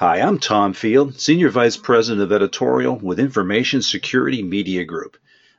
[0.00, 5.16] Hi, I'm Tom Field, Senior Vice President of Editorial with Information Security Media Group.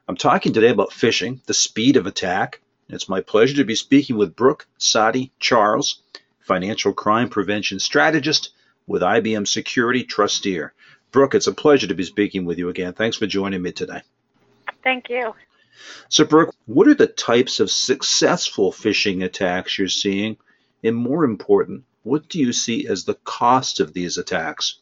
[0.07, 2.61] I'm talking today about phishing, the speed of attack.
[2.87, 6.01] It's my pleasure to be speaking with Brooke Satti Charles,
[6.39, 8.51] Financial Crime Prevention Strategist
[8.87, 10.71] with IBM Security Trusteer.
[11.11, 12.93] Brooke, it's a pleasure to be speaking with you again.
[12.93, 14.03] Thanks for joining me today.
[14.85, 15.35] Thank you.
[16.07, 20.37] So, Brooke, what are the types of successful phishing attacks you're seeing?
[20.81, 24.79] And more important, what do you see as the cost of these attacks?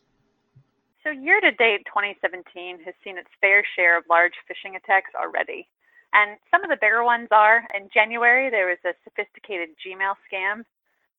[1.04, 5.68] So, year to date, 2017 has seen its fair share of large phishing attacks already.
[6.14, 10.64] And some of the bigger ones are in January, there was a sophisticated Gmail scam.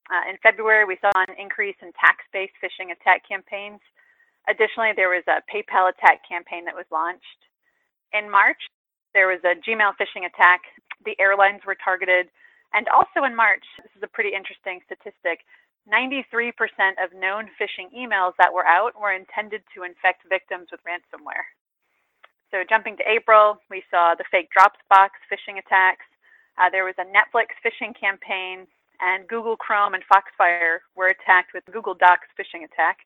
[0.09, 3.81] Uh, in February, we saw an increase in tax based phishing attack campaigns.
[4.49, 7.41] Additionally, there was a PayPal attack campaign that was launched.
[8.13, 8.61] In March,
[9.13, 10.63] there was a Gmail phishing attack.
[11.05, 12.29] The airlines were targeted.
[12.73, 15.45] And also in March, this is a pretty interesting statistic
[15.89, 16.53] 93%
[17.03, 21.49] of known phishing emails that were out were intended to infect victims with ransomware.
[22.51, 26.05] So, jumping to April, we saw the fake Dropbox phishing attacks.
[26.57, 28.67] Uh, there was a Netflix phishing campaign,
[29.01, 33.05] and Google Chrome and Foxfire were attacked with Google Docs phishing attack.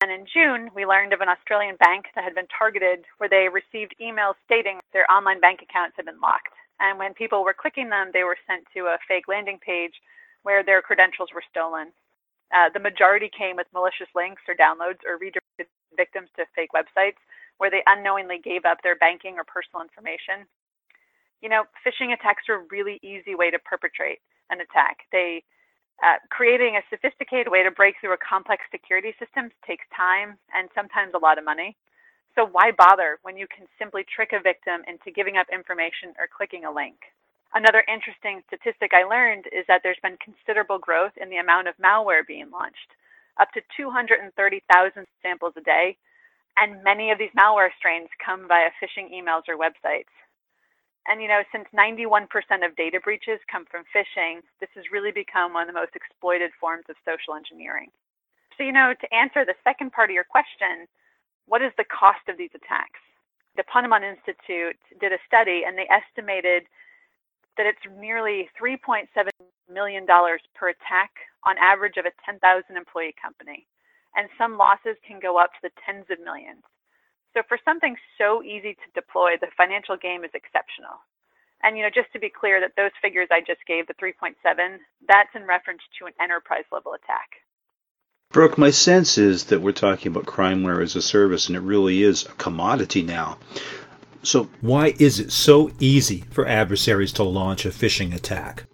[0.00, 3.48] And in June, we learned of an Australian bank that had been targeted where they
[3.48, 6.52] received emails stating their online bank accounts had been locked.
[6.80, 9.94] And when people were clicking them, they were sent to a fake landing page
[10.42, 11.92] where their credentials were stolen.
[12.54, 15.66] Uh, the majority came with malicious links or downloads or redirected
[15.96, 17.18] victims to fake websites
[17.58, 20.46] where they unknowingly gave up their banking or personal information.
[21.42, 25.08] You know, phishing attacks are a really easy way to perpetrate an attack.
[25.10, 25.42] They
[26.04, 30.68] uh, creating a sophisticated way to break through a complex security system takes time and
[30.74, 31.76] sometimes a lot of money.
[32.34, 36.28] So why bother when you can simply trick a victim into giving up information or
[36.28, 37.15] clicking a link?
[37.56, 41.80] Another interesting statistic I learned is that there's been considerable growth in the amount of
[41.80, 42.92] malware being launched,
[43.40, 44.28] up to 230,000
[45.24, 45.96] samples a day,
[46.60, 50.12] and many of these malware strains come via phishing emails or websites.
[51.08, 52.28] And you know, since 91%
[52.60, 56.52] of data breaches come from phishing, this has really become one of the most exploited
[56.60, 57.88] forms of social engineering.
[58.58, 60.84] So, you know, to answer the second part of your question,
[61.48, 63.00] what is the cost of these attacks?
[63.56, 66.68] The Ponemon Institute did a study and they estimated
[67.56, 69.08] that it's nearly $3.7
[69.72, 70.06] million
[70.54, 71.10] per attack
[71.46, 72.40] on average of a 10,000
[72.76, 73.66] employee company.
[74.14, 76.64] And some losses can go up to the tens of millions.
[77.34, 80.96] So for something so easy to deploy, the financial game is exceptional.
[81.62, 84.32] And you know, just to be clear that those figures I just gave, the 3.7,
[85.08, 87.44] that's in reference to an enterprise level attack.
[88.30, 92.02] Brooke, my sense is that we're talking about crimeware as a service, and it really
[92.02, 93.38] is a commodity now.
[94.26, 98.64] So, why is it so easy for adversaries to launch a phishing attack?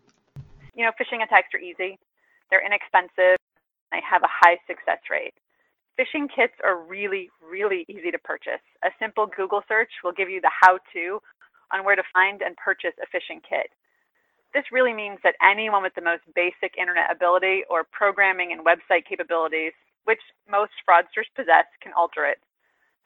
[0.75, 1.99] You know, phishing attacks are easy,
[2.49, 3.37] they're inexpensive,
[3.93, 5.35] they have a high success rate.
[6.01, 8.65] Phishing kits are really, really easy to purchase.
[8.83, 11.21] A simple Google search will give you the how to
[11.71, 13.69] on where to find and purchase a phishing kit.
[14.55, 19.05] This really means that anyone with the most basic internet ability or programming and website
[19.07, 19.73] capabilities,
[20.05, 20.21] which
[20.51, 22.39] most fraudsters possess, can alter it.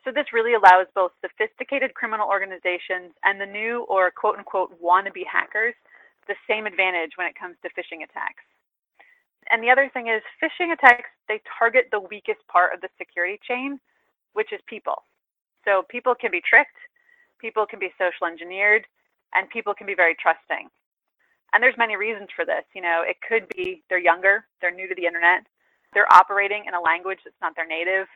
[0.06, 5.26] So this really allows both sophisticated criminal organizations and the new or quote unquote wannabe
[5.26, 5.74] hackers
[6.28, 8.46] the same advantage when it comes to phishing attacks.
[9.50, 13.38] And the other thing is phishing attacks, they target the weakest part of the security
[13.42, 13.80] chain,
[14.34, 15.02] which is people.
[15.64, 16.78] So people can be tricked,
[17.40, 18.86] people can be social engineered,
[19.34, 20.70] and people can be very trusting.
[21.52, 22.62] And there's many reasons for this.
[22.74, 25.46] You know, it could be they're younger, they're new to the internet,
[25.94, 28.06] they're operating in a language that's not their native,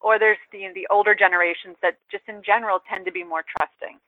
[0.00, 3.98] or there's the, the older generations that just in general tend to be more trusting.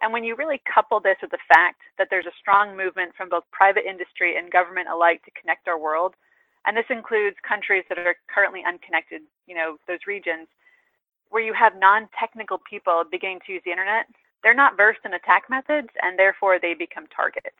[0.00, 3.28] And when you really couple this with the fact that there's a strong movement from
[3.28, 6.14] both private industry and government alike to connect our world,
[6.66, 10.46] and this includes countries that are currently unconnected, you know, those regions,
[11.30, 14.06] where you have non-technical people beginning to use the internet,
[14.42, 17.58] they're not versed in attack methods and therefore they become targets.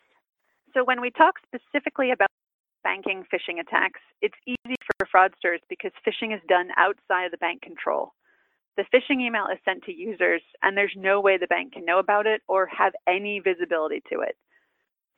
[0.74, 2.28] So when we talk specifically about
[2.84, 7.62] banking phishing attacks, it's easy for fraudsters because phishing is done outside of the bank
[7.62, 8.12] control.
[8.76, 11.98] The phishing email is sent to users, and there's no way the bank can know
[11.98, 14.36] about it or have any visibility to it.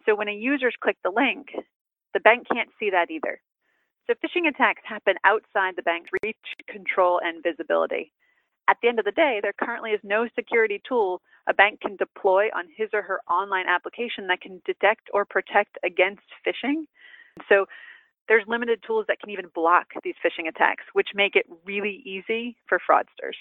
[0.07, 1.49] So when a user's click the link,
[2.15, 3.41] the bank can't see that either.
[4.07, 6.37] So phishing attacks happen outside the bank's reach,
[6.69, 8.13] control, and visibility.
[8.67, 11.97] At the end of the day, there currently is no security tool a bank can
[11.97, 16.85] deploy on his or her online application that can detect or protect against phishing.
[17.49, 17.67] So
[18.29, 22.57] there's limited tools that can even block these phishing attacks, which make it really easy
[22.69, 23.35] for fraudsters.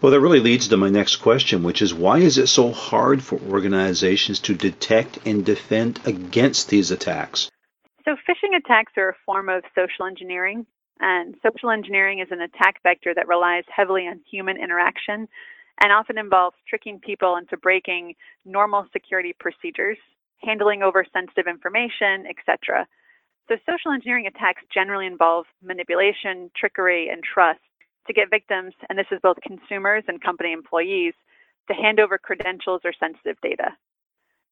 [0.00, 3.22] Well, that really leads to my next question, which is why is it so hard
[3.22, 7.50] for organizations to detect and defend against these attacks?
[8.04, 10.66] So, phishing attacks are a form of social engineering,
[10.98, 15.28] And social engineering is an attack vector that relies heavily on human interaction
[15.80, 19.98] and often involves tricking people into breaking normal security procedures,
[20.42, 22.86] handling over sensitive information, etc.
[23.48, 27.60] So social engineering attacks generally involve manipulation, trickery, and trust
[28.06, 31.14] to get victims, and this is both consumers and company employees,
[31.68, 33.70] to hand over credentials or sensitive data.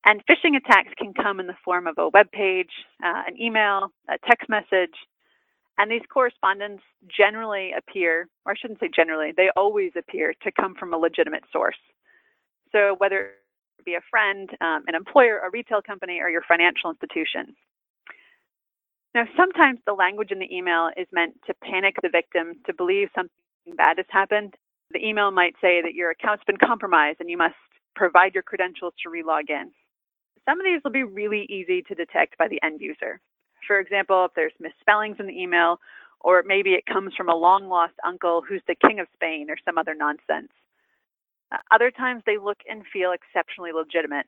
[0.04, 2.70] And phishing attacks can come in the form of a web page,
[3.04, 4.94] uh, an email, a text message,
[5.78, 10.74] and these correspondents generally appear, or I shouldn't say generally, they always appear to come
[10.74, 11.78] from a legitimate source.
[12.72, 13.32] So whether
[13.78, 17.56] it be a friend, um, an employer, a retail company, or your financial institution.
[19.14, 23.08] Now, sometimes the language in the email is meant to panic the victim to believe
[23.14, 24.54] something bad has happened.
[24.92, 27.54] The email might say that your account's been compromised and you must
[27.96, 29.70] provide your credentials to relog in.
[30.48, 33.20] Some of these will be really easy to detect by the end user.
[33.66, 35.78] For example, if there's misspellings in the email,
[36.20, 39.56] or maybe it comes from a long lost uncle who's the king of Spain or
[39.64, 40.52] some other nonsense.
[41.52, 44.26] Uh, other times they look and feel exceptionally legitimate.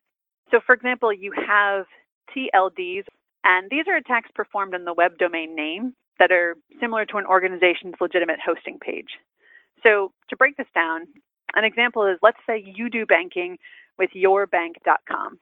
[0.50, 1.86] So, for example, you have
[2.34, 3.04] TLDs,
[3.44, 7.26] and these are attacks performed on the web domain name that are similar to an
[7.26, 9.18] organization's legitimate hosting page.
[9.82, 11.06] So, to break this down,
[11.54, 13.58] an example is let's say you do banking
[13.98, 15.38] with yourbank.com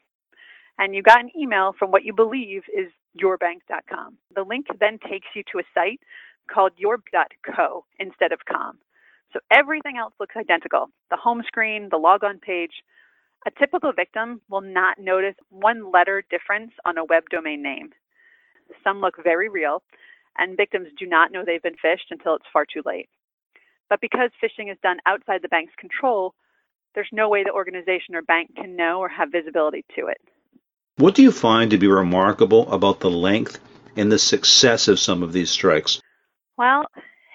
[0.78, 2.90] and you got an email from what you believe is
[3.22, 4.16] yourbank.com.
[4.34, 6.00] The link then takes you to a site
[6.52, 8.78] called your.co instead of com.
[9.32, 10.86] So everything else looks identical.
[11.10, 12.82] The home screen, the logon page.
[13.46, 17.90] A typical victim will not notice one letter difference on a web domain name.
[18.84, 19.82] Some look very real,
[20.36, 23.08] and victims do not know they've been phished until it's far too late.
[23.88, 26.34] But because phishing is done outside the bank's control,
[26.94, 30.20] there's no way the organization or bank can know or have visibility to it.
[30.96, 33.58] What do you find to be remarkable about the length
[33.96, 36.00] and the success of some of these strikes?
[36.58, 36.86] Well,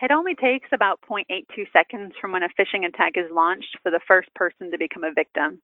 [0.01, 4.01] it only takes about 0.82 seconds from when a phishing attack is launched for the
[4.07, 5.61] first person to become a victim.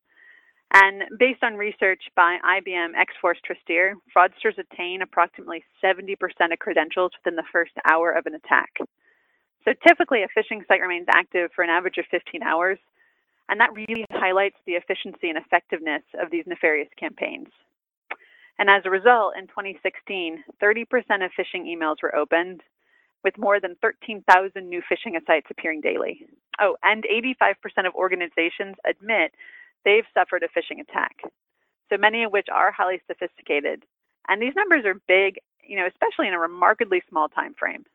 [0.74, 6.16] And based on research by IBM X-Force Trusteer, fraudsters attain approximately 70%
[6.52, 8.70] of credentials within the first hour of an attack.
[9.66, 12.80] So typically, a phishing site remains active for an average of 15 hours,
[13.50, 17.50] and that really highlights the efficiency and effectiveness of these nefarious campaigns.
[18.58, 20.86] And as a result, in 2016, 30%
[21.26, 22.62] of phishing emails were opened,
[23.24, 26.26] with more than 13,000 new phishing sites appearing daily.
[26.60, 29.32] Oh, and 85% of organizations admit
[29.86, 31.22] they've suffered a phishing attack.
[31.90, 33.84] So many of which are highly sophisticated.
[34.28, 37.86] And these numbers are big, you know, especially in a remarkably small time frame.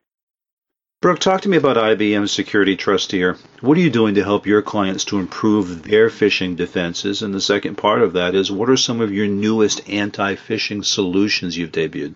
[1.03, 3.39] Brooke, talk to me about IBM Security Trusteer.
[3.61, 7.23] What are you doing to help your clients to improve their phishing defenses?
[7.23, 10.85] And the second part of that is what are some of your newest anti phishing
[10.85, 12.15] solutions you've debuted?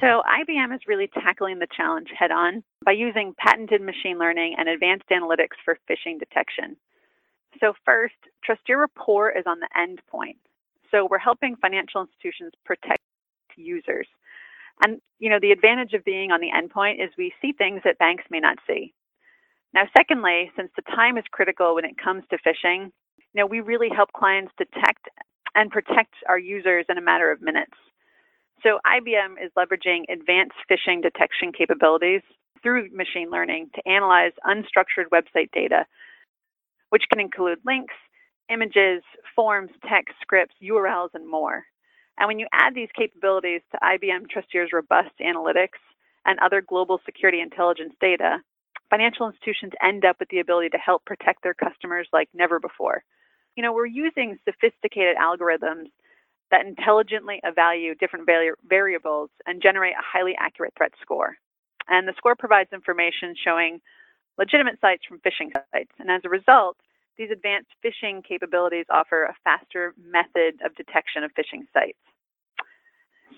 [0.00, 4.68] So, IBM is really tackling the challenge head on by using patented machine learning and
[4.68, 6.76] advanced analytics for phishing detection.
[7.60, 8.14] So, first,
[8.44, 10.36] Trusteer Rapport is on the endpoint.
[10.90, 13.00] So, we're helping financial institutions protect
[13.56, 14.06] users.
[14.84, 17.98] And you know, the advantage of being on the endpoint is we see things that
[17.98, 18.92] banks may not see.
[19.74, 23.60] Now, secondly, since the time is critical when it comes to phishing, you know, we
[23.60, 25.08] really help clients detect
[25.54, 27.72] and protect our users in a matter of minutes.
[28.62, 32.22] So IBM is leveraging advanced phishing detection capabilities
[32.62, 35.84] through machine learning to analyze unstructured website data,
[36.92, 37.94] which can include links,
[38.50, 39.02] images,
[39.34, 41.64] forms, text, scripts, URLs, and more.
[42.18, 45.80] And when you add these capabilities to IBM Trusteer's robust analytics
[46.26, 48.40] and other global security intelligence data,
[48.90, 53.02] financial institutions end up with the ability to help protect their customers like never before.
[53.56, 55.86] You know, we're using sophisticated algorithms
[56.50, 58.28] that intelligently evaluate different
[58.68, 61.36] variables and generate a highly accurate threat score.
[61.88, 63.80] And the score provides information showing
[64.38, 65.92] legitimate sites from phishing sites.
[65.98, 66.76] And as a result,
[67.18, 71.98] these advanced phishing capabilities offer a faster method of detection of phishing sites.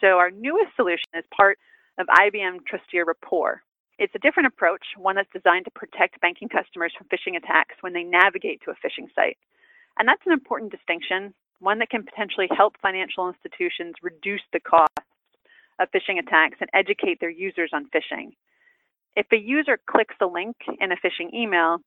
[0.00, 1.58] So our newest solution is part
[1.98, 3.62] of IBM Trusteer Rapport.
[3.98, 7.92] It's a different approach, one that's designed to protect banking customers from phishing attacks when
[7.92, 9.38] they navigate to a phishing site.
[9.98, 14.90] And that's an important distinction, one that can potentially help financial institutions reduce the cost
[15.78, 18.32] of phishing attacks and educate their users on phishing.
[19.16, 21.78] If a user clicks a link in a phishing email,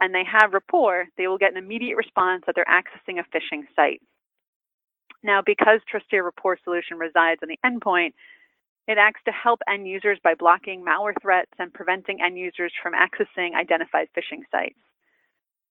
[0.00, 3.62] and they have rapport, they will get an immediate response that they're accessing a phishing
[3.76, 4.02] site.
[5.22, 8.12] Now, because Trusteer Rapport solution resides on the endpoint,
[8.86, 12.92] it acts to help end users by blocking malware threats and preventing end users from
[12.92, 14.78] accessing identified phishing sites.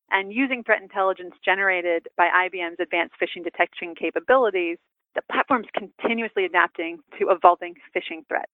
[0.09, 4.77] And using threat intelligence generated by IBM's advanced phishing detection capabilities,
[5.15, 8.51] the platform's continuously adapting to evolving phishing threats.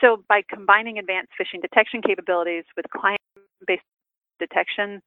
[0.00, 3.20] So, by combining advanced phishing detection capabilities with client
[3.66, 3.82] based
[4.38, 5.02] detection,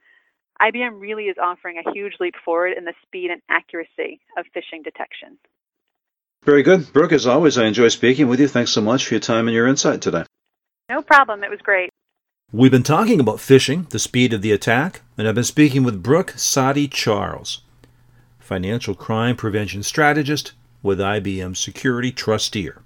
[0.62, 4.84] IBM really is offering a huge leap forward in the speed and accuracy of phishing
[4.84, 5.38] detection.
[6.44, 6.92] Very good.
[6.92, 8.48] Brooke, as always, I enjoy speaking with you.
[8.48, 10.24] Thanks so much for your time and your insight today.
[10.90, 11.44] No problem.
[11.44, 11.90] It was great.
[12.52, 16.04] We've been talking about phishing, the speed of the attack, and I've been speaking with
[16.04, 17.62] Brooke Satti Charles,
[18.40, 20.52] financial crime prevention strategist
[20.84, 22.80] with IBM Security Trusteer.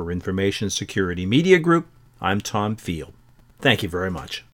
[0.00, 1.86] For Information Security Media Group,
[2.22, 3.12] I'm Tom Field.
[3.58, 4.46] Thank you very much.